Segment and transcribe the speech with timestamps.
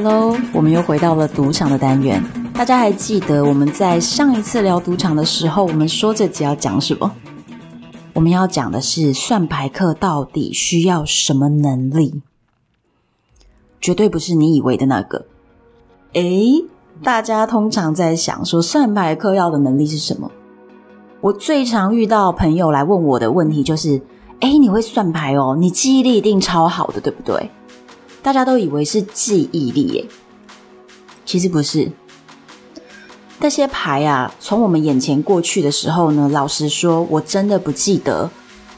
[0.00, 2.22] Hello，我们又回到了赌场的单元。
[2.54, 7.10] 大家还记得我们在上一次聊赌场的时候，我们说这集要讲什么？
[8.12, 12.22] 我们要讲的是算牌课到底需要什么能力？
[13.80, 15.26] 绝对不是你以为的那个。
[16.12, 16.64] 诶，
[17.02, 20.30] 大家通常在想说算牌课要的能力是什么？
[21.20, 24.00] 我最常遇到朋友来问我的问题就是：
[24.38, 27.50] 诶，你会算牌哦，你记忆力一定超好的，对不对？
[28.28, 30.06] 大家都以为是记忆力耶，
[31.24, 31.90] 其实不是。
[33.38, 38.28] 那些牌啊，从我们眼前过去的时候呢，老实说，我真的不记得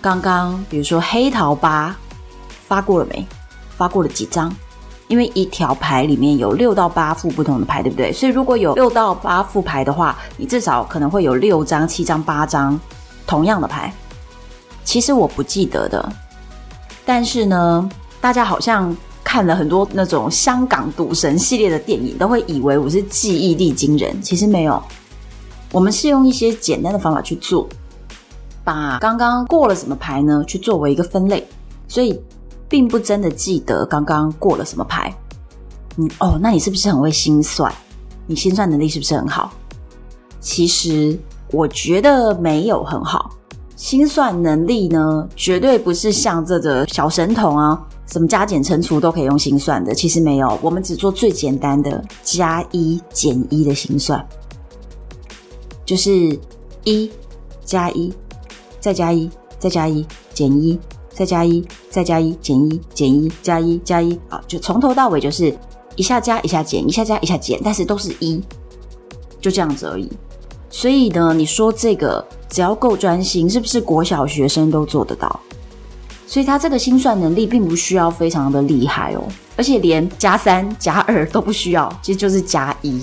[0.01, 1.97] 刚刚，比如说黑桃八
[2.69, 3.27] 发过了没？
[3.77, 4.55] 发过了几张？
[5.09, 8.13] 因为一条牌里面有六到八副不同的牌，对不对？
[8.13, 12.79] 所以如果有六到八副牌的话，你至少可能会有六张、七张、八张
[13.27, 13.93] 同样的牌。
[14.85, 16.09] 其实我不记得的，
[17.05, 17.91] 但是呢，
[18.21, 18.97] 大家好像。
[19.33, 24.21] 看了很多那种香港赌神系列的电影，都会以为我是记忆力惊人。
[24.21, 24.83] 其实没有，
[25.71, 27.69] 我们是用一些简单的方法去做，
[28.65, 31.47] 把刚刚过了什么牌呢，去作为一个分类，
[31.87, 32.21] 所以
[32.69, 35.17] 并不真的记得刚刚过了什么牌。
[35.95, 37.73] 你，哦，那你是不是很会心算？
[38.27, 39.53] 你心算能力是不是很好？
[40.41, 41.17] 其实
[41.53, 43.31] 我觉得没有很好，
[43.77, 47.81] 心算能力呢，绝对不是像这个小神童啊。
[48.11, 54.27] 什么加减乘除都可以用心算的，其实没有，我们只做最简单的加一减一的心算，
[55.85, 56.37] 就是
[56.83, 57.09] 一
[57.65, 58.13] 加一
[58.81, 60.05] 再加一再加一
[60.35, 60.79] 减一
[61.09, 65.57] 再加一再加一减一减一加一加一啊，就从头到尾就是
[65.95, 68.43] 一下加一下减一下加一下减，但是都是一，
[69.41, 70.11] 就这样子而已。
[70.69, 75.39] 所以呢，你说这个只要够专心，是不是国小学生都做得到？
[76.31, 79.27] 所以他这个心算能力并不需要非常的厉害哦，
[79.57, 83.03] 而且连加三加二都不需要，其实就是加一，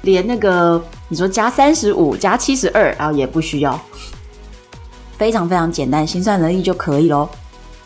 [0.00, 3.78] 连那个你说加三十五加七十二，然后也不需要，
[5.18, 7.28] 非常非常简单，心算能力就可以咯。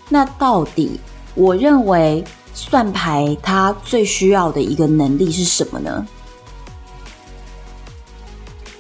[0.08, 1.00] 那到底
[1.34, 2.22] 我认为
[2.54, 6.06] 算牌它最需要的一个能力是什么呢？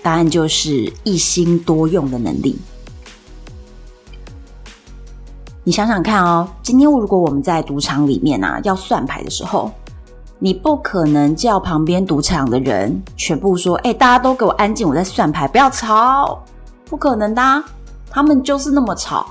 [0.02, 2.56] 答案就是一心多用的能力。
[5.68, 9.68] 你想想看哦，今天如果我们在赌场里面啊，要算牌的时候，
[10.38, 16.40] 你不可能叫旁边赌场的人全部说：“哎，大家都给我安静，我在算牌，不要吵。”
[16.88, 17.64] 不可能的啊，
[18.08, 19.26] 他们就是那么吵。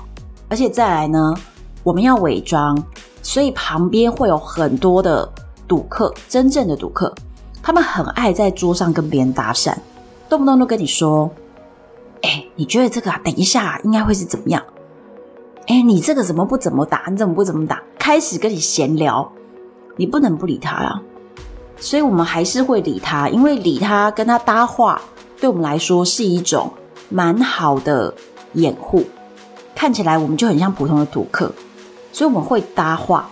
[0.50, 1.34] 而且再来呢，
[1.82, 2.76] 我们要伪装，
[3.22, 5.26] 所以旁边会有很多的
[5.66, 7.10] 赌客，真正的赌客，
[7.62, 9.74] 他们很爱在桌上跟别人搭讪，
[10.28, 11.30] 动不动都跟你说
[12.20, 14.62] ：“哎，你觉得这个啊，等一下应该会是怎么样？”
[15.66, 17.06] 哎，你这个怎么不怎么打？
[17.10, 17.82] 你怎么不怎么打？
[17.98, 19.28] 开始跟你闲聊，
[19.96, 21.02] 你不能不理他啊。
[21.78, 25.00] 所以我们还是会理他，因为理他跟他搭话，
[25.40, 26.72] 对我们来说是一种
[27.08, 28.14] 蛮好的
[28.52, 29.02] 掩护。
[29.74, 31.52] 看起来我们就很像普通的赌客，
[32.12, 33.28] 所以我们会搭话。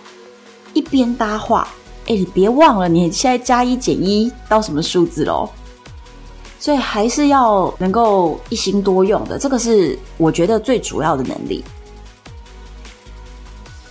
[0.73, 1.65] 一边搭话，
[2.05, 5.49] 哎，你别忘了你现在加一减一到什么数字喽。
[6.59, 11.63] 所以还是要能够一心多用的，这个是我觉得最主要的能力。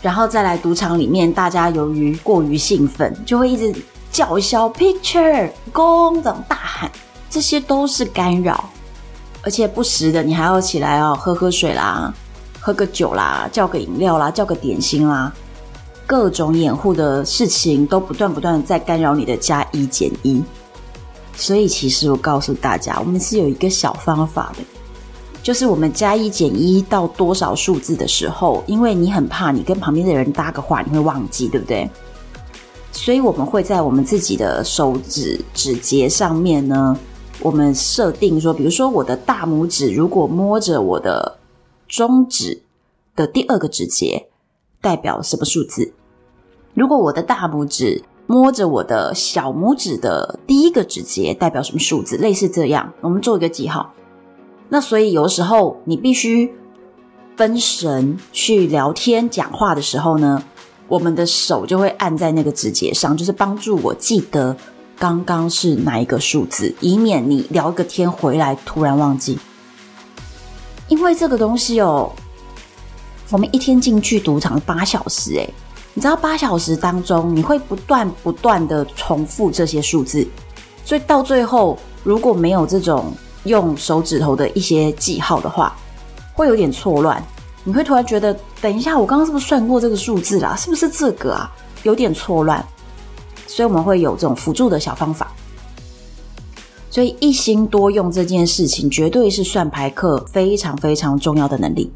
[0.05, 3.75] 然后再来赌场里面，大家由于过于兴奋，就会一直
[4.13, 6.93] 叫嚣 picture 公这种大喊，
[7.31, 8.69] 这些都是干扰，
[9.41, 12.13] 而且不时的你还要起来哦，喝喝水啦，
[12.61, 15.33] 喝个酒啦，叫个饮料啦，叫个点心啦，
[16.07, 20.45] 各种掩护的事情都不断不断在干扰你的加一减一。
[21.35, 24.63] 所以其实我告诉大家，我们是有一个小方法的。
[25.45, 31.87] 就是我们加一减一到多少数字的时候，因为你很怕你跟旁边的人搭个话，你会忘记，对不对？
[32.93, 36.99] 所以我们会在我们自己的手指指节上面呢，
[37.41, 41.37] 我们设定说，比如说我的大拇指如果摸着我的
[41.87, 42.63] 中指
[43.15, 44.29] 的第二个指节，
[44.81, 45.93] 代表什么数字？
[46.73, 53.93] 如果我的大拇指摸着我的小拇指的第一个指节代表什么数字，类似这样，我们做一个记号。
[54.75, 56.53] 那所以有时候你必须
[57.37, 60.43] 分神去聊天讲话的时候呢，
[60.89, 64.57] 我们的手就会按在那个指节上，就是帮助我记得
[64.99, 69.39] 刚刚是哪一个数字，以免你聊个天回来突然忘记。
[70.89, 72.11] 因为这个东西哦，
[73.31, 75.49] 我们一天进去赌场八小时，诶，
[75.95, 80.27] 你知道八小时当中你会不断不断的重复这些数字，
[80.85, 83.13] 所以到最后如果没有这种
[83.45, 85.75] 用手指头的一些记号的话，
[86.35, 87.23] 会有点错乱。
[87.63, 90.55] 你会突然觉得，等一下，我刚刚是不是算过这个数字啦？
[90.55, 91.51] 是不是这个啊？
[91.83, 92.65] 有点错乱。
[93.47, 95.33] 所以我们会有这种辅助的小方法。
[96.91, 101.91] 所以一心多用这件事情，绝对是算牌课非常非常重要的能力。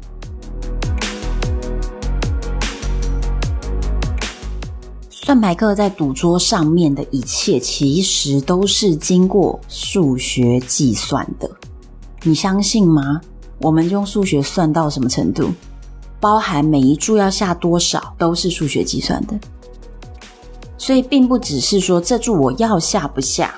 [5.29, 11.47] 算牌客在赌桌上面的一切，其实都是经过数学计算的。
[12.23, 13.21] 你相信吗？
[13.59, 15.51] 我们用数学算到什么程度？
[16.19, 19.39] 包含每一注要下多少，都是数学计算的。
[20.79, 23.53] 所以并不只是说这注我要下不下。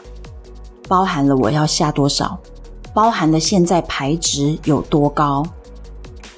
[0.89, 2.37] 包含了我要下多少，
[2.93, 5.41] 包含了现在牌值有多高，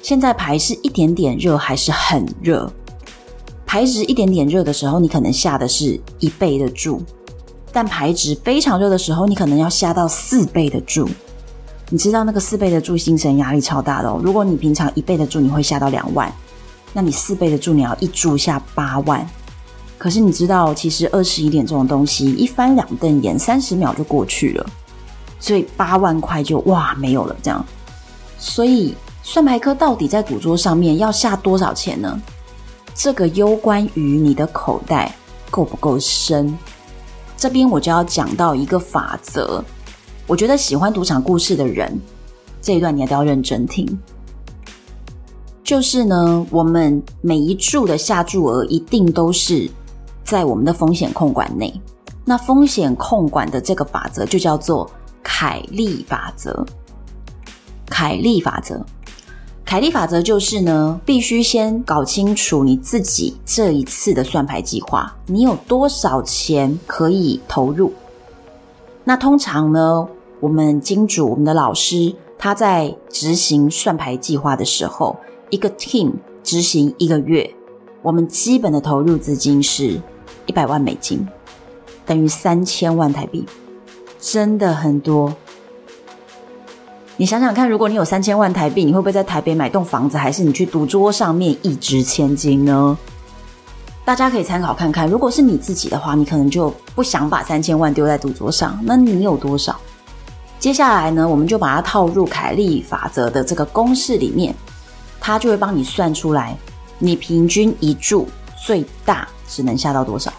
[0.00, 2.72] 现在牌是一点点热还是很热？
[3.74, 7.02] 牌值一点点热的时候，你可能下的是一倍的注，
[7.72, 11.08] 但牌值非常热的时候，你可能要下到四倍的注。
[11.90, 14.20] 你知道那个四倍的注，精神压力超大的哦。
[14.22, 16.32] 如果你平常一倍的注你会下到两万，
[16.92, 19.28] 那你四倍的注你要一注下八万。
[19.98, 24.64] 可是你知道，其实二十一点这种东西，一翻两瞪眼，三十秒就过去了，
[25.40, 27.66] 所以八万块就哇没有了这样。
[28.38, 28.94] 所以
[29.24, 32.22] 算牌科到底在赌桌上面要下多少钱呢？
[32.94, 35.14] 这个攸关于你的口袋
[35.50, 36.56] 够不够深。
[37.36, 39.62] 这边我就要讲到一个法则，
[40.26, 42.00] 我觉得喜欢赌场故事的人，
[42.62, 43.86] 这一段你都要认真听。
[45.62, 49.70] 就是呢，我们每一注的下注额一定都是。
[50.24, 51.70] 在我们的风险控管内，
[52.24, 54.90] 那风险控管的这个法则就叫做
[55.22, 56.64] 凯利法则。
[57.84, 58.82] 凯利法则，
[59.64, 67.92] 凯利法则就是呢，必须先搞清楚你自己这一次的算牌计划，你有多少钱可以投入。
[69.02, 70.06] 那通常呢，
[70.40, 75.16] 我们金主、我们的老师他在执行算牌计划的时候，
[75.50, 76.12] 一个 team
[76.42, 77.54] 执行一个月，
[78.02, 80.00] 我们基本的投入资金是。
[80.46, 81.26] 一百万美金
[82.04, 83.46] 等于三千万台币，
[84.20, 85.34] 真的很多。
[87.16, 92.98] 你想想看，如果你有三千万台币，你会不会在台北买栋房子，还是你去赌桌上面一掷千金呢？
[94.04, 95.08] 大家可以参考看看。
[95.08, 98.78] 如果是你自己的话，你可能就不想把三千万丢在赌桌上。
[98.82, 99.78] 那你有多少？
[100.58, 104.52] 接下来呢，我们就把它套入凯利法则的这个公式里面，
[105.20, 106.56] 它就会帮你算出来，
[106.98, 108.26] 你平均一注
[108.66, 109.28] 最大。
[109.46, 110.32] 只能下到多少？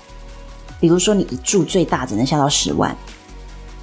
[0.79, 2.93] 比如说，你一注最大只能下到十万，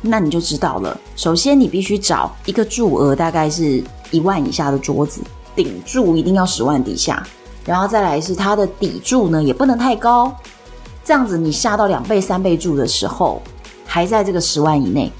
[0.02, 1.00] 那你就知道了。
[1.16, 5.22] 首先，你必须找一个注额大概是一万以下的桌子，
[5.54, 7.26] 顶注一定要十万底下，
[7.64, 10.34] 然后再来是它的底注呢，也不能太高。
[11.04, 13.40] 这样子，你下到两倍、三倍注的时候，
[13.86, 15.10] 还在这个十万以内。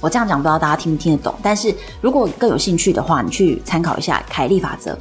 [0.00, 1.34] 我这样讲，不知道大家听不听得懂？
[1.42, 4.98] 但是如果更有兴趣的话，你去参考一下凯利法则。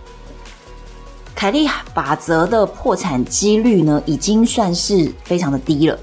[1.35, 5.99] 凯利法则的破产几率呢，已经算是非常的低了。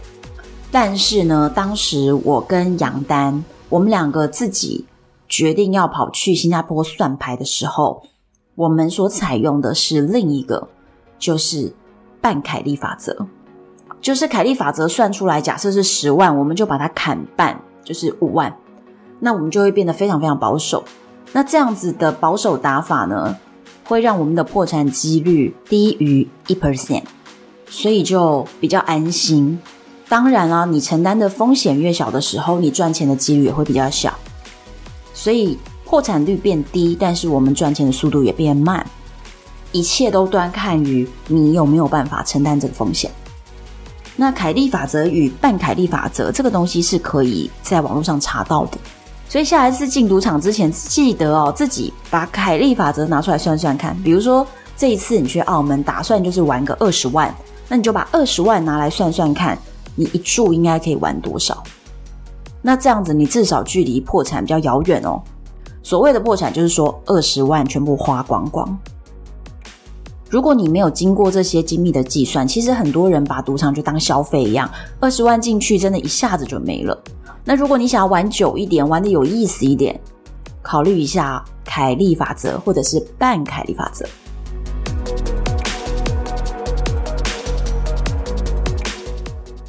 [0.72, 4.86] 但是呢，当时我跟杨丹，我们两个自己
[5.28, 8.02] 决定要跑去新加坡算牌的时候，
[8.54, 10.68] 我们所采用的是另一个，
[11.18, 11.72] 就是
[12.20, 13.26] 半凯利法则。
[14.00, 18.56] 就是凯利法则算出来，假设是十万，我们就把它砍半，就是五万。
[19.18, 20.84] 那我们就会变得非常非常保守。
[21.32, 23.36] 那这样子的保守打法呢，
[23.84, 27.02] 会让我们的破产几率低于一 percent，
[27.68, 29.58] 所以就比较安心。
[30.10, 34.12] 当然啦，你承担的风险越小的时候，你赚钱的几率也会比较小。
[35.14, 38.84] 所以破产率变低，但是我们赚钱的速度也变慢。
[39.70, 43.08] 一切都端看于你有没有办法承担这个风险。
[44.16, 48.78] 那凯利法则与半凯利法则这个东西是可以在网络上查到的。
[49.28, 53.96] 所以下一次进赌场之前，记得哦，自己把凯利法则拿出来算算看。
[54.02, 54.44] 比如说
[54.76, 57.32] 这一次你去澳门，打算就是玩个二十万，
[57.68, 59.56] 那你就把二十万拿来算算看，
[60.00, 61.62] 你一注应该可以玩多少？
[62.62, 65.20] 那这样子你至少距离破产比较遥远哦。
[65.82, 68.78] 所谓的破产，就是说二十万全部花光光。
[70.30, 76.98] 如果你没有经过这些精密的计算，其实很多人把赌场就当消费一样，二十万进去，真的一下子就没了。
[77.44, 80.00] 那如果你想要玩久一点，玩得有意思一点，
[80.62, 84.06] 考虑一下凯利法则或者是半凯利法则。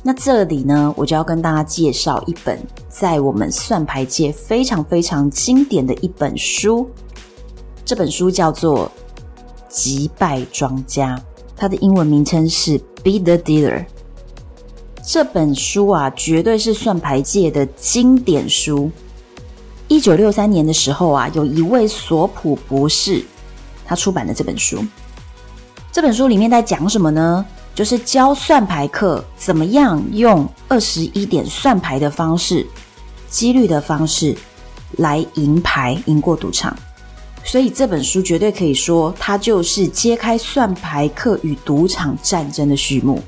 [0.03, 6.89] 那这里呢，我就要跟大家介绍一本在我们算牌界非常非常经典的一本书，
[7.85, 8.91] 这本书叫做。
[9.73, 11.17] 击败庄家，
[11.55, 13.79] 它的英文名称是《Beat the Dealer》。
[15.01, 18.91] 这本书啊，绝对是算牌界的经典书。
[19.87, 23.23] 一九六三年的时候啊，有一位索普博士，
[23.85, 24.83] 他出版了这本书。
[25.89, 27.45] 这本书里面在讲什么呢？
[27.81, 32.63] 就是教算牌客怎么样用二十一点算牌的方式、
[33.27, 34.37] 几率的方式
[34.97, 36.77] 来赢牌，赢过赌场。
[37.43, 43.19] 所以这本书绝对可以说，它就是揭开算牌客与赌场战争的序幕。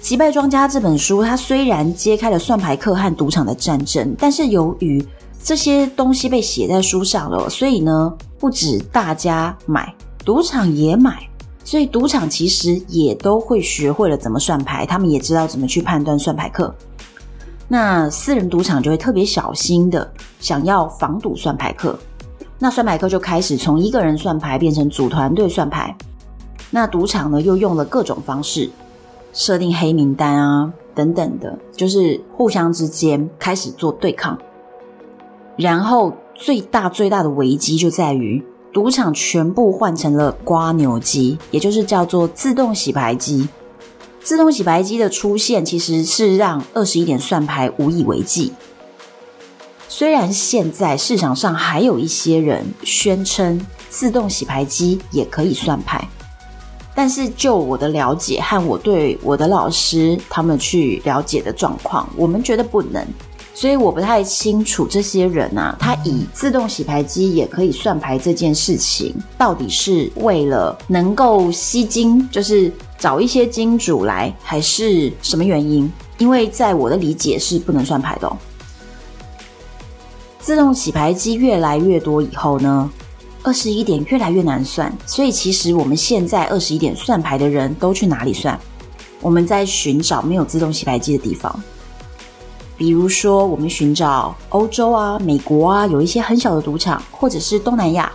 [0.00, 5.02] 击败庄家这本书，它虽然揭开了算牌客和赌场的战争，但是由于
[5.42, 9.94] 这些东西被写在书上了，所以呢，不止大家买，
[10.26, 11.26] 赌场也买，
[11.64, 16.72] 所以赌场其实也都会学会了怎么算牌，他们也知道怎么去判断算牌客。
[17.66, 21.98] 那私人赌场就会特别小心的想要防堵算牌客。
[22.58, 25.96] 那算牌客就开始从一个人算牌变成组团队算牌。
[26.70, 28.70] 那赌场呢，又用了各种方式，
[29.32, 34.38] 设定黑名单啊等等的，就是互相之间开始做对抗。
[35.56, 38.44] 然后最大最大的危机就在于
[38.74, 43.48] 赌场全部换成了刮牛机，也就是叫做自动洗牌机。
[44.20, 48.52] 自动洗牌机的出现，其实是让二十一点算牌无以为继。
[49.88, 56.08] 虽然现在市场上还有一些人宣称自动洗牌机也可以算牌，
[56.96, 63.06] 但是就我的了解和我对我的老师他们去了解的状况，我们觉得不能，
[63.56, 75.90] 所以我不太清楚这些人啊，他以自动洗牌机也可以算牌这件事情，到底是为了能够吸金，就是找一些金主来，还是什么原因？
[76.18, 78.36] 因为在我的理解是不能算牌的哦。
[80.40, 82.90] 自动洗牌机越来越多以后呢，
[83.44, 84.92] 二十一点越来越难算。
[85.06, 88.58] 所以其实我们现在二十一点算牌的人都去哪里算？
[89.20, 91.62] 我们在寻找没有自动洗牌机的地方，
[92.76, 98.12] 比如说我们寻找欧洲啊、美国啊，有一些很小的赌场，或者是东南亚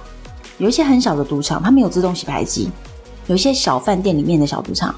[0.57, 2.69] 有一些很小的赌场，它没有自动洗牌机。
[3.27, 4.93] 有一些小饭店里面的小赌场，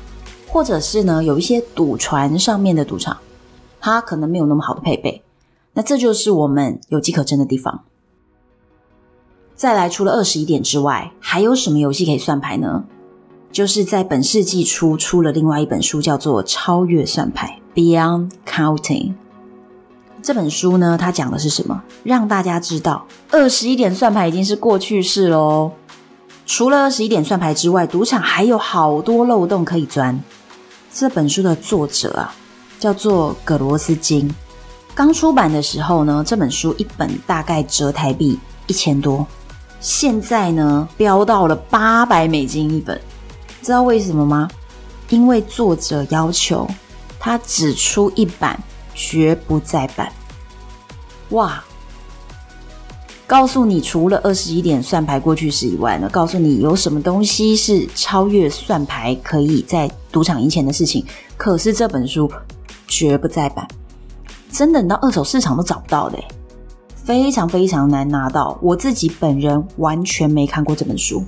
[0.48, 3.18] 或者是呢有一些赌船上面的赌场，
[3.80, 5.22] 它可能没有那么好的配备。
[5.74, 7.84] 那这就是我们有机可乘的地方。
[9.54, 12.84] 再来，除了二十一点之外，还有什么游戏可以算牌呢？
[13.52, 19.14] 就是在本世纪初出了另外一本书，叫做《超越算牌》（Beyond Counting）。
[20.24, 21.82] 这本书呢，它讲的是什么？
[22.04, 25.72] 让大家知道二十一点算牌已经是过去式喽。
[26.46, 30.22] 除了二十一点算牌之外，赌场还有好多漏洞可以钻。
[30.94, 32.34] 这本书的作者啊，
[32.80, 34.30] 叫做葛罗斯金。
[34.94, 38.38] 刚出版的时候呢，这本书一本大概折台币
[38.68, 39.26] 一千多，
[39.80, 43.00] 现在呢飙到了八百美金一本，
[43.62, 44.50] 知道为什么吗？
[45.10, 46.68] 因为作者要求
[47.20, 48.62] 他只出一版，
[49.02, 50.12] 绝不再版。
[51.30, 51.64] 哇！
[53.26, 61.04] 告诉你，除了二十一点算牌过去式以外呢，告诉你有什么东西是超越算牌可以在赌场赢钱的事情。
[61.38, 62.30] 可是这本书
[62.88, 63.68] 绝不再版。
[64.52, 66.20] 真的，你到二手市场都找不到的，
[66.94, 68.60] 非常非常难拿到。
[68.62, 71.24] 我自己本人完全没看过这本书，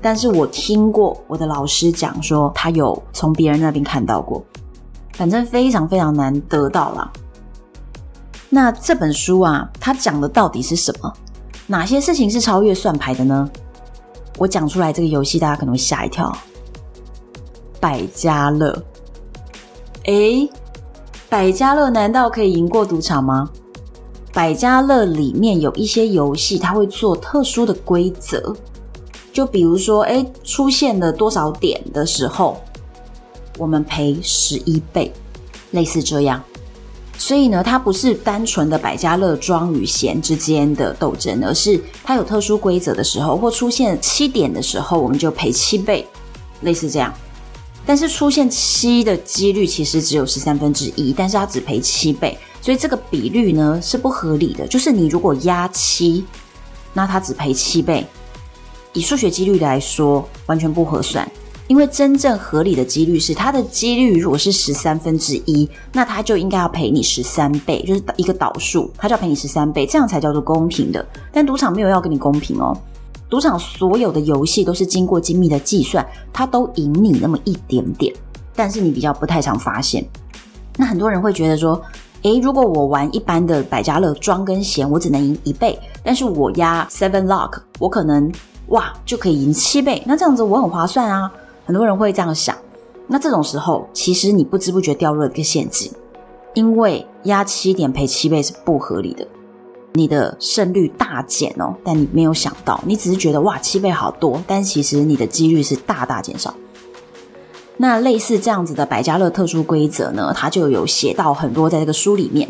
[0.00, 4.42] 但是我听过我的老师讲说，他有从别人那边看到过。
[5.16, 7.10] 反正非常非常难得到啦。
[8.48, 11.12] 那这本书啊，它讲的到底是什么？
[11.66, 13.50] 哪些事情是超越算牌的呢？
[14.38, 16.36] 我讲出来这个游戏，大家可能会吓一跳。
[17.80, 18.82] 百家乐，
[20.04, 20.48] 诶。
[21.28, 23.50] 百家乐难道可以赢过赌场吗？
[24.32, 28.54] 百家乐里面有一些游戏，它会做特殊的规则，
[29.32, 32.60] 就比如说，哎，出现了多少点的时候，
[33.58, 35.12] 我们赔十一倍，
[35.70, 36.42] 类似这样。
[37.18, 46.06] 所以呢，它不是单纯的百家乐庄与闲之间的斗争，而是它有特殊规则的时候，或出现七点的时候，我们就赔七倍，
[46.60, 47.12] 类似这样。
[47.86, 54.66] 但是出现七的几率其实只有十三分之一，但是它只赔七倍，所以这个比率呢是不合理的。
[54.66, 56.22] 就是你如果压七，
[56.92, 58.04] 那它只赔七倍；
[58.92, 61.26] 以数学几率来说，完全不合算。
[61.68, 71.04] 因为真正合理的几率是，它的几率如果是十三分之一，那它就应该要赔你十三倍，就是一个倒数，它就要赔你十三倍，这样才叫做公平的。
[71.32, 72.76] 但赌场没有要跟你公平哦，
[73.28, 78.14] 赌场所有的游戏都是经过精密的计算，它都赢你那么一点点，
[78.54, 80.06] 但是你比较不太常发现。
[80.76, 81.82] 那很多人会觉得说，
[82.22, 88.30] 诶，如果我玩一般的百家乐庄跟闲，我只能赢一倍，但是我压 Seven lock，我可能
[88.68, 91.28] 哇就可以赢七倍，那这样子我很划算啊。
[91.66, 92.56] 很多人会这样想，
[93.08, 95.90] 那这种时候，其实你不知不觉掉入了一个陷阱，
[96.54, 99.26] 因为压七点赔七倍是不合理的，
[99.92, 101.74] 你的胜率大减哦。
[101.82, 106.54] 但你没有想到，你只是觉得哇七倍好多，但其实你的几率是大大减少。
[107.78, 112.48] 那类似这样子的百家乐特殊规则呢，它就有写到很多在这个书里面。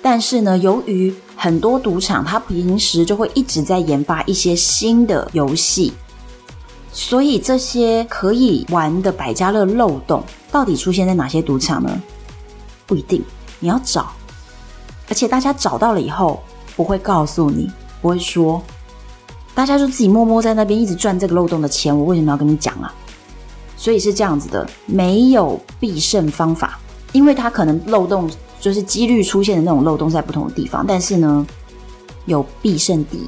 [0.00, 5.92] 但是呢，由于很多赌场它平时就会一直在研发一些新的游戏。
[6.92, 12.02] 所以这些可以玩的百家乐漏洞到底出现在哪些赌场呢？
[12.86, 13.22] 不一定，
[13.60, 14.10] 你要找，
[15.08, 16.42] 而且大家找到了以后
[16.74, 17.70] 不会告诉你，
[18.02, 18.60] 不会说，
[19.54, 21.96] 大家就自己默默在那边一直赚这个漏洞的钱。
[21.96, 22.92] 我为什么要跟你讲啊？
[23.76, 26.78] 所以是这样子的，没有必胜方法，
[27.12, 28.28] 因为它可能漏洞
[28.60, 31.46] 就是几率出现的那种漏洞在不同的地方，但是呢，
[32.26, 33.26] 有必胜地。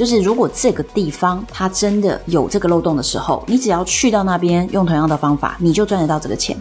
[0.00, 6.56] 就是如果这个地方它真的有这个漏洞的时候，你只要去到那边用同样的方法，你就赚得到这个钱。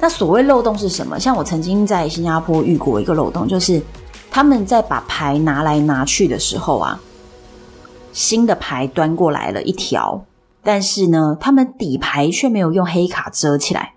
[0.00, 1.16] 那所谓漏洞是什么？
[1.16, 3.80] 像我曾经在新加坡遇过一个漏洞，就是
[4.32, 7.00] 他们在把牌拿来拿去的时候啊，
[8.12, 10.24] 新的牌端过来了一条，
[10.64, 13.92] 但是呢，他们底牌却没有用黑卡遮起来，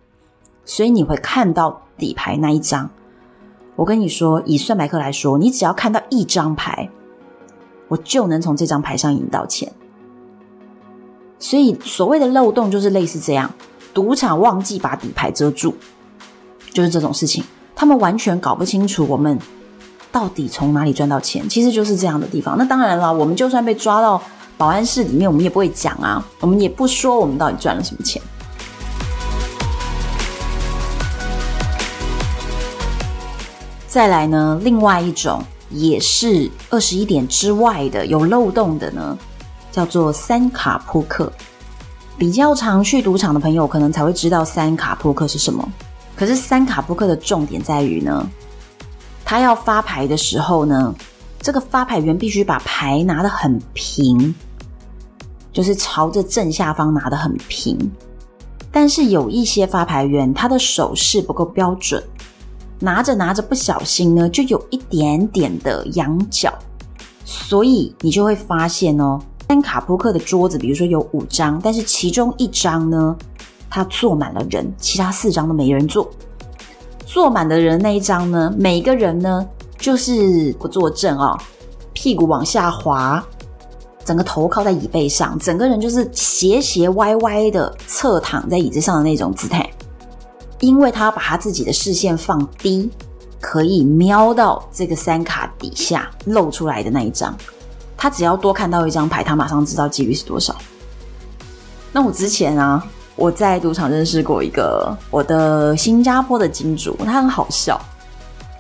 [0.64, 2.92] 所以你会看到底牌那一张。
[3.80, 6.90] 我跟你说，以算牌客来说，你只要看到一张牌，
[7.88, 9.72] 我就能从这张牌上赢到钱。
[11.40, 13.50] 所以所谓的漏洞就是类似这样，
[13.94, 15.74] 赌场忘记把底牌遮住，
[16.74, 17.42] 就是这种事情。
[17.74, 19.40] 他们完全搞不清楚我们
[20.12, 22.58] 到底从哪里赚到钱，其实就是这样的地方。
[22.58, 24.22] 那当然了，我们就算被抓到
[24.58, 28.22] 保安室里面，我们也不会讲啊，我们也不说我们到底赚了什么钱。
[33.90, 39.18] 再来呢，另外一种也是二十一点之外的有漏洞的呢，
[39.72, 41.34] 叫做三卡扑克。
[42.16, 45.68] 比较常去赌场的朋友可能才会知道三卡扑克是什么。
[46.16, 48.30] 可是三卡扑克的重点在于呢，
[49.26, 50.94] 他要发牌的时候呢，
[51.42, 54.36] 这个发牌员必须把牌拿得很平，
[55.52, 57.76] 就是朝着正下方拿得很平。
[58.72, 62.04] 但是有一些发牌员，他的手势不够标准。
[62.80, 66.54] 拿着拿着不小心呢，就有一点点的仰角，
[67.26, 73.16] 所以你就会发现哦，三卡扑克的桌子，比如说有五张，但是其中一张呢，
[73.70, 76.10] 它坐满了人，其他四张都没人坐。
[77.06, 79.46] 坐满的人那一张呢，每一个人呢
[79.78, 81.38] 就是不坐正哦，
[81.92, 83.24] 屁股往下滑，
[84.06, 89.69] 整个头靠在椅背上，整个人就是斜斜歪歪的侧躺在椅子上的那种姿态。
[90.62, 92.90] 因为他把他自己的视线放低，
[93.40, 97.36] 可以瞄到这个三卡底下露出来的那一张。
[97.96, 100.56] 他只要多看到一张牌，他马上知道几率是多少。
[101.92, 107.80] 那我之前啊，我在赌场认识过一个我的新加坡的金主，他很好笑。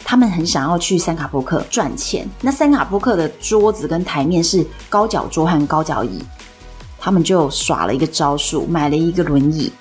[0.04, 2.28] 他们很想要去三卡扑克赚钱。
[2.42, 6.24] 那三卡扑克的桌子跟台面是高脚桌和高脚椅，
[6.98, 9.72] 他们就耍了一个招数，买了一个轮椅。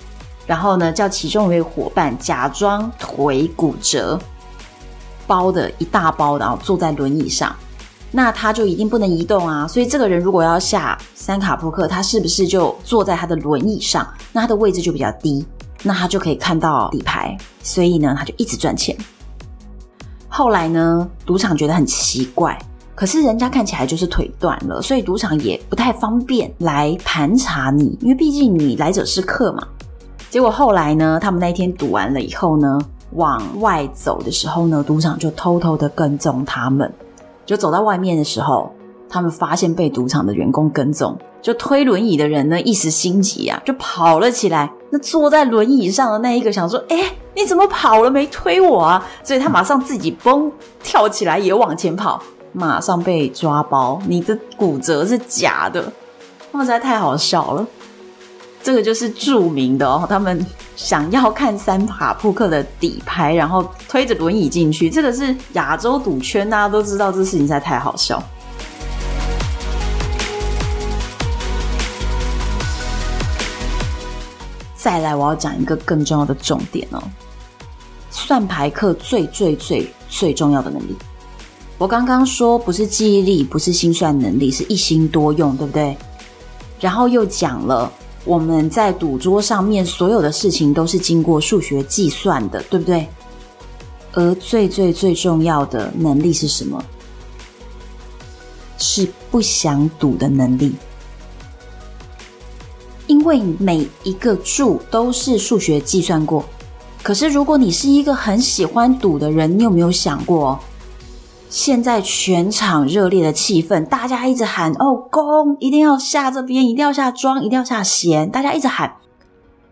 [0.49, 4.19] 然后呢，叫其中一位伙伴假装腿骨折，
[5.27, 7.55] 包的一大包，然后坐在轮椅上，
[8.11, 9.67] 那他就一定不能移动啊。
[9.67, 14.11] 所以这个人如果要下三卡扑克，他是不是就坐在他的轮椅上？
[14.33, 15.45] 那他的位置就比较低，
[15.83, 17.37] 那他就可以看到底牌。
[17.61, 18.97] 所以呢，他就一直赚钱。
[20.27, 22.57] 后来呢，赌场觉得很奇怪，
[22.95, 29.67] 可是人家看起来就是腿断了，所以赌场也不太方便来盘查你，因为毕竟你来者是客嘛。
[30.29, 32.79] 结果后来呢，他们那一天赌完了以后呢，
[33.13, 36.91] 往外走的时候呢，赌场就偷偷的跟踪他们。
[37.47, 38.71] 就走到外面的时候，
[39.09, 44.71] 他们发现被赌场的员工跟踪，就推轮椅的人呢一时心急啊，就跑了起来。
[44.91, 46.97] 那坐在轮椅上的那一个想说：“哎，
[47.35, 48.11] 你怎么跑了？
[48.11, 50.51] 没推我啊！”所以他马上自己蹦
[50.83, 52.21] 跳起来也往前跑，
[52.53, 53.99] 马上被抓包。
[54.07, 55.91] 你的骨折是假的，
[56.51, 57.65] 那实在太好笑了。
[58.61, 60.45] 这个就是著名的哦，他们
[60.75, 64.89] 想要看三把扑克的底牌，然后推着轮椅进去。
[64.89, 68.21] 这个是亚洲赌圈，大家都知道，这事情实在太好笑。
[74.75, 77.01] 再来，我要讲一个更重要的重点哦，
[78.11, 80.95] 算牌客最最最最重要的能力。
[81.77, 85.97] 我刚刚说不是记忆力，不是心算能力，是一心多用，对不对？
[86.81, 87.89] 然后又讲了。
[88.29, 93.07] 我们在赌桌上面所有的事情都是经过数学计算的，对不对？
[94.13, 96.79] 而最最最重要的能力是什么？
[98.77, 100.75] 是不想赌的能力。
[103.07, 106.45] 因为每一个注都是数学计算过。
[107.01, 110.59] 可是如果你是一个很喜欢赌的人，你有没有想过？
[111.49, 118.97] 现在全场热烈的气氛，大家一直喊哦，攻，一定要下这边，一定要下庄，一定要下闲，大家一直喊，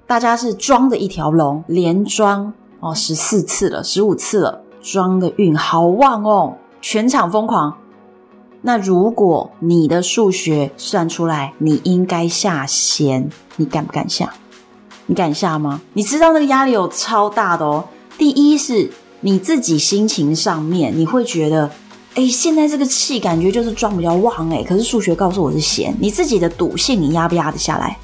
[0.07, 7.77] 大家是庄的一条龙，连庄哦十四次了，十五次了，庄的运好旺哦，全场疯狂。
[8.63, 14.33] 那如果你的数学算出来，你应该下闲，你敢不敢下？
[15.05, 15.79] 你敢下吗？
[15.93, 17.83] 你知道那个压力有超大的哦。
[18.17, 18.91] 第一是。
[19.21, 21.69] 你自己心情上面，你会觉得，
[22.13, 25.95] 哎，现在这个气感觉就是庄比较旺，哎，可是数学告诉我是闲。
[25.99, 27.97] 你自己的赌性，你压不压得下来？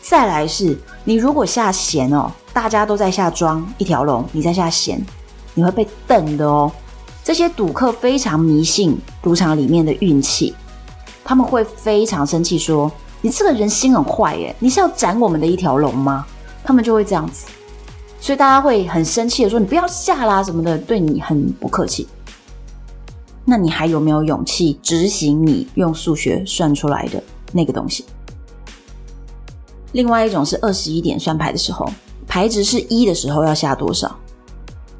[0.00, 5.04] 再来是，你如果下闲哦，大家都在下庄一条龙，你在下闲，
[5.54, 6.70] 你会被瞪的哦。
[7.24, 10.54] 这些赌客非常迷信赌场里面的运气，
[11.24, 16.24] 他们会非常生气，说你这个人心很坏，耶，你是要斩我们的一条龙吗？
[16.62, 17.46] 他们就会这样子。
[18.24, 22.08] 所以大家会很生气的说：“你不要下啦，什么的，对你很不客气。”
[23.44, 28.02] 那你还有没有勇气执行你用数学算出来的那个东西？
[29.92, 31.86] 另外一种是二十一点算牌的时候，
[32.26, 34.16] 牌值是一的时候要下多少？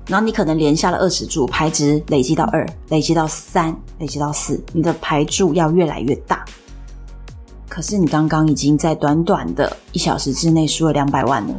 [0.07, 6.45] 然后你可能连下了二十注，牌值累积到二，累积到三，累积到四，你的牌注要越来越大。
[7.71, 11.55] 可是你刚刚已经在短短的一小时之内输了两百万了。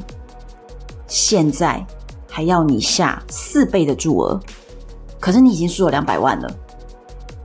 [1.07, 1.85] 现在
[2.29, 4.39] 还要你下四倍的注额，
[5.19, 6.49] 可是你已经输了两百万了，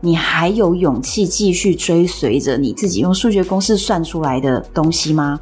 [0.01, 5.38] 你还有勇气继续追随着你自己用数学公式算出来的东西吗？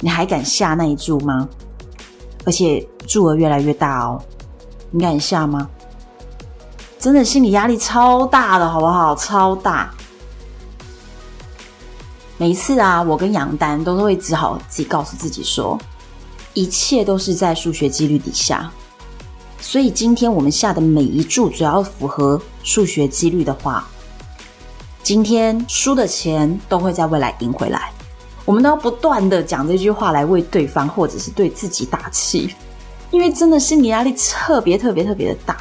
[0.00, 1.48] 你还敢下那一注吗？
[2.44, 4.22] 而且注额越来越大哦，
[4.90, 5.68] 你敢下吗？
[6.98, 9.14] 真的心理压力超大的，好不好？
[9.14, 9.92] 超大。
[12.38, 15.78] 每一次啊，我跟杨丹都会只好自己告诉自己说。
[16.56, 18.72] 一切都是在数学几率底下，
[19.60, 23.86] 所以今天我们下的每一注，只要符合数学几率的话，
[25.02, 27.92] 今天输的钱都会在未来赢回来。
[28.46, 32.54] 我们都要不断的讲这句话来为对方或者是对自己打气，
[33.10, 35.58] 因为真的心理压力特别特别特别的大。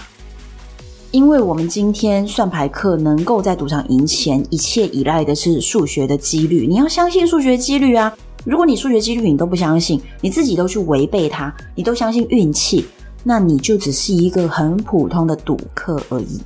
[1.12, 6.65] 因为我们今天算牌课能够在赌场赢钱，一切依赖的是数学的几率。
[6.65, 8.15] 你要相信数学几率啊！
[8.45, 12.86] 如果你数学几率你都不相信，你自己都去违背它，你都相信运气，
[13.23, 16.39] 那你就只是一个很普通的赌客而已。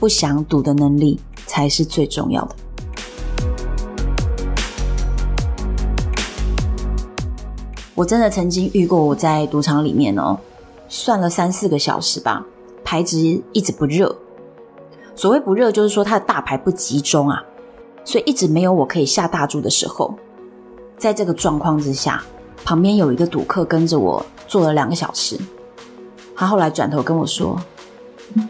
[0.00, 2.56] 不想赌的能力才是最重要的。
[7.94, 10.38] 我真的曾经遇过，我在赌场里面哦，
[10.88, 12.42] 算了三四个小时吧，
[12.82, 14.16] 牌值一直不热。
[15.14, 17.44] 所谓不热，就是说它的大牌不集中啊，
[18.02, 20.14] 所以一直没有我可以下大注的时候。
[21.04, 22.24] 在这个状况之下，
[22.64, 25.38] 旁边有一个赌客跟着我坐了两个小时。
[26.34, 27.60] 他后来转头跟我说：“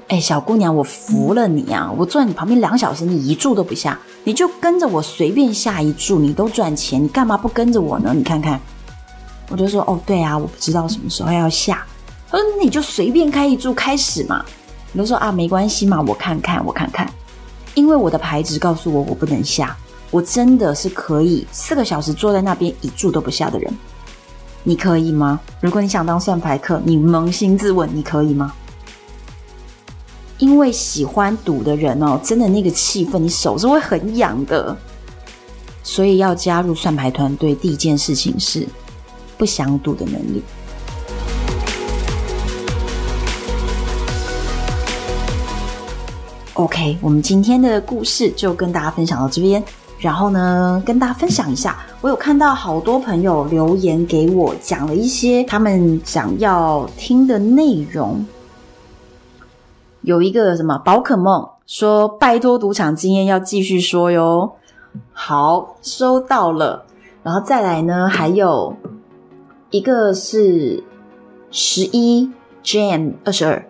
[0.06, 1.92] 哎，小姑娘，我服了你啊！
[1.98, 8.12] 我坐在你旁边两小时，你一注都不下，你就跟着我随便下一注，你都赚钱，你干嘛不跟着我呢？
[8.14, 8.60] 你看看。”
[9.50, 11.84] 我就说：“哦，对啊，我不知道什么时候要下。”
[12.30, 14.44] 他说：“你就随便开一注开始嘛。”
[14.94, 17.12] 我就说：“啊，没关系嘛，我看看，我看看，
[17.74, 19.76] 因为我的牌子告诉我，我不能下。”
[20.14, 23.76] 我真的是可以四个小时坐在那边一注都不下的人，
[24.62, 25.40] 你可以吗？
[25.60, 28.52] 如果你想当算牌客，你扪心自问，你可以吗？
[30.38, 34.76] 因为喜欢赌的人哦，真的那个气氛，你手是会很痒的。
[35.82, 38.64] 所以要加入算牌团队，第一件事情是
[39.36, 40.44] 不想赌的能力。
[46.52, 49.60] OK，我们今天的故事就跟大家分享到这边。
[50.04, 58.22] 然后呢，跟大家分享一下，我有看到好多朋友留言给我，讲了一些他们想要听的内容。
[60.02, 64.52] 有一个什么宝可梦说：“拜托赌场经验要继续说哟。”
[65.14, 66.84] 好，收到了。
[67.22, 68.76] 然后再来呢，还有
[69.70, 70.84] 一个是
[71.50, 72.30] 十一
[72.62, 73.64] Jan 二十二，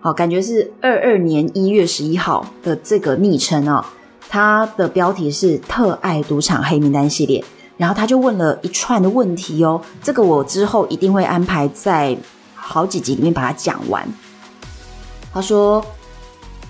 [0.00, 3.92] 好，感觉是二二年一月十一号的这个昵称啊。
[4.28, 7.42] 他的标题是“特爱赌场黑名单”系列，
[7.76, 9.80] 然后他就问了一串的问题哦。
[10.02, 12.16] 这个我之后一定会安排在
[12.54, 14.06] 好几集里面把它讲完。
[15.32, 15.84] 他说：“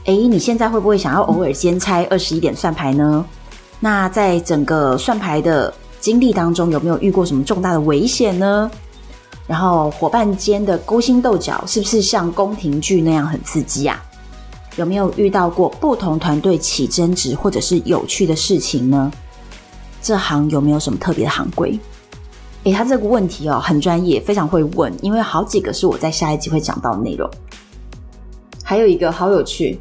[0.04, 3.24] 诶，你现在会不会想要偶尔兼差二十一点算牌呢？
[3.80, 8.70] 那在整个算牌的经历当中，有没有遇过什么重大的危险呢？
[9.46, 14.02] 然后伙伴间的勾心斗角是不是像宫廷剧那样很刺激啊？”
[14.76, 19.10] 有没有遇到过不同团队起争执或者是有趣的事情呢？
[20.02, 21.78] 这行有没有什么特别的行规？
[22.64, 27.28] 诶，他这个问题哦，很专业，非常会问，因为好几个是我在下一集会讲到的内容。
[28.62, 29.80] 还有一个好有趣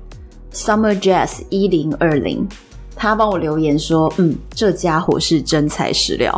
[0.53, 2.47] ，Summer Jazz 一零二零，
[2.95, 6.31] 他帮我留言说：“嗯，这家伙是真材实料。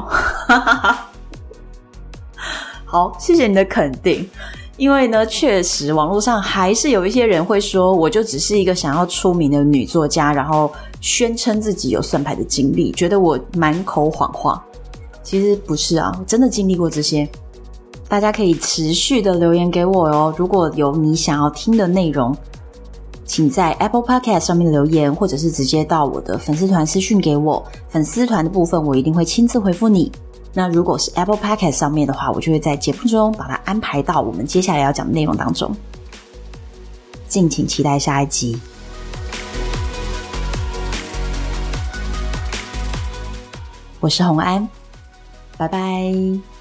[2.89, 4.29] ”好，谢谢你的肯定。
[4.77, 14.63] 因为呢，确实网络上还是有一些人会说，我就只是一个想要出名的女作家，然后宣称自己有算牌的经历，觉得我满口谎话。
[15.23, 17.27] 其实不是啊，我真的经历过这些。
[18.07, 22.33] 大家可以持续的留言给我哦，如果有你想要听的内容，
[23.25, 27.65] 请在 Apple Podcast 上面留言，或者是直接到我的粉丝团私讯给我。
[27.89, 30.09] 粉丝团的部分，我一定会亲自回复你。
[30.57, 35.71] 那如果是 Apple Podcast 上面的话，我就会在节目中把它安排到我们接下来要讲的内容当中，
[37.27, 38.59] 敬请期待下一集。
[43.99, 44.67] 我是红安，
[45.59, 46.56] 拜拜。